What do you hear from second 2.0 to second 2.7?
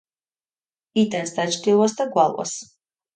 გვალვას.